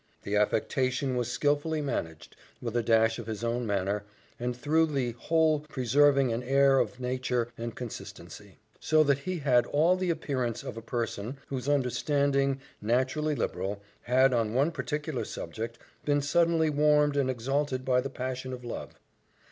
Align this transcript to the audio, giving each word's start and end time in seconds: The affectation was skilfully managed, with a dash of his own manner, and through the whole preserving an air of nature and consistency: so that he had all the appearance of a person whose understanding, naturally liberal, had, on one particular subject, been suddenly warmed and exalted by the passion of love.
The 0.23 0.35
affectation 0.35 1.15
was 1.15 1.31
skilfully 1.31 1.79
managed, 1.79 2.35
with 2.59 2.75
a 2.75 2.81
dash 2.81 3.19
of 3.19 3.27
his 3.27 3.43
own 3.43 3.67
manner, 3.67 4.03
and 4.39 4.57
through 4.57 4.87
the 4.87 5.11
whole 5.11 5.59
preserving 5.59 6.33
an 6.33 6.41
air 6.41 6.79
of 6.79 6.99
nature 6.99 7.49
and 7.55 7.75
consistency: 7.75 8.57
so 8.79 9.03
that 9.03 9.19
he 9.19 9.37
had 9.37 9.67
all 9.67 9.95
the 9.95 10.09
appearance 10.09 10.63
of 10.63 10.75
a 10.75 10.81
person 10.81 11.37
whose 11.49 11.69
understanding, 11.69 12.59
naturally 12.81 13.35
liberal, 13.35 13.83
had, 14.01 14.33
on 14.33 14.55
one 14.55 14.71
particular 14.71 15.23
subject, 15.23 15.77
been 16.03 16.23
suddenly 16.23 16.71
warmed 16.71 17.15
and 17.15 17.29
exalted 17.29 17.85
by 17.85 18.01
the 18.01 18.09
passion 18.09 18.53
of 18.53 18.63
love. 18.65 18.99